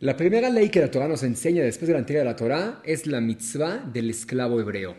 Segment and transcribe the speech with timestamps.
[0.00, 2.82] La primera ley que la Torah nos enseña después de la entrega de la Torah
[2.84, 4.94] es la mitzvah del esclavo hebreo.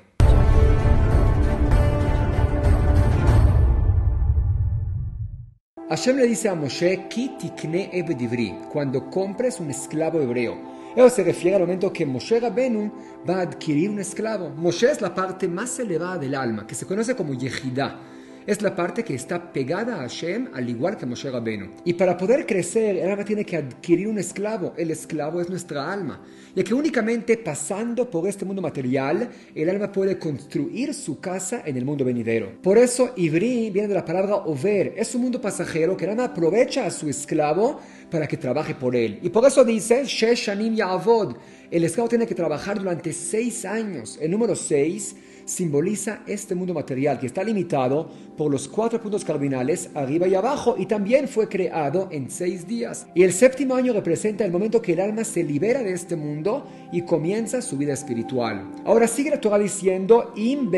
[5.88, 10.58] Hashem le dice a Moshe, Ki tikne ebedivri, cuando compres un esclavo hebreo.
[10.96, 12.92] Eso se refiere al momento que Moshe Rabenu
[13.30, 14.50] va a adquirir un esclavo.
[14.50, 18.17] Moshe es la parte más elevada del alma, que se conoce como Yehidah
[18.48, 21.70] es la parte que está pegada a Hashem, al igual que Moshe Rabenu.
[21.84, 24.74] Y para poder crecer, el alma tiene que adquirir un esclavo.
[24.78, 26.24] El esclavo es nuestra alma.
[26.56, 31.76] Ya que únicamente pasando por este mundo material, el alma puede construir su casa en
[31.76, 32.54] el mundo venidero.
[32.64, 34.94] Por eso, Ivri viene de la palabra over.
[34.96, 38.96] Es un mundo pasajero que el alma aprovecha a su esclavo para que trabaje por
[38.96, 39.20] él.
[39.24, 41.36] Y por eso dice, Sheshanim Ya'avod.
[41.70, 44.18] El esclavo tiene que trabajar durante seis años.
[44.22, 49.90] El número seis simboliza este mundo material que está limitado por los cuatro puntos cardinales
[49.96, 53.08] arriba y abajo y también fue creado en seis días.
[53.16, 56.68] Y el séptimo año representa el momento que el alma se libera de este mundo
[56.92, 58.70] y comienza su vida espiritual.
[58.86, 60.70] Ahora sigue la Torah diciendo, Im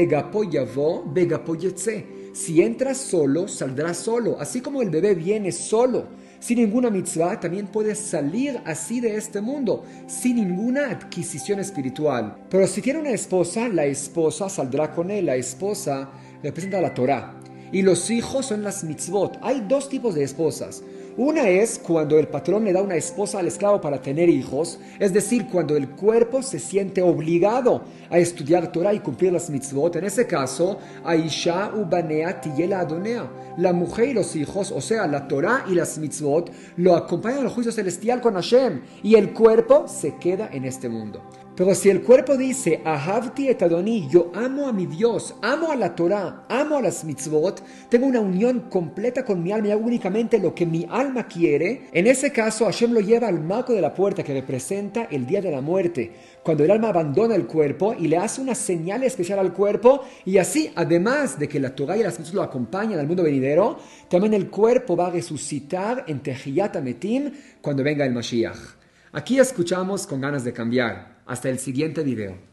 [2.31, 7.67] Si entras solo, saldrás solo, así como el bebé viene solo sin ninguna mitzvah, también
[7.67, 12.37] puedes salir así de este mundo, sin ninguna adquisición espiritual.
[12.49, 15.25] Pero si tiene una esposa, la esposa saldrá con él.
[15.25, 16.09] La esposa
[16.41, 17.35] representa la Torah.
[17.71, 19.37] Y los hijos son las mitzvot.
[19.41, 20.81] Hay dos tipos de esposas.
[21.17, 25.11] Una es cuando el patrón le da una esposa al esclavo para tener hijos, es
[25.11, 29.97] decir, cuando el cuerpo se siente obligado a estudiar Torah y cumplir las mitzvot.
[29.97, 33.29] En ese caso, Aisha ubanea tiyela adonea.
[33.57, 37.49] La mujer y los hijos, o sea, la Torah y las mitzvot, lo acompañan al
[37.49, 41.21] juicio celestial con Hashem y el cuerpo se queda en este mundo.
[41.59, 45.75] Pero si el cuerpo dice, Ahavti et Adoni, yo amo a mi Dios, amo a
[45.75, 49.85] la Torah, amo a las mitzvot, tengo una unión completa con mi alma y hago
[49.85, 53.81] únicamente lo que mi alma quiere, en ese caso Hashem lo lleva al marco de
[53.81, 57.93] la puerta que representa el día de la muerte, cuando el alma abandona el cuerpo
[57.93, 61.97] y le hace una señal especial al cuerpo, y así, además de que la Torah
[61.97, 66.21] y las mitzvot lo acompañan al mundo venidero, también el cuerpo va a resucitar en
[66.21, 68.79] Tehiyat Ametim cuando venga el Mashiach.
[69.11, 71.23] Aquí escuchamos con ganas de cambiar.
[71.25, 72.48] Hasta el siguiente video.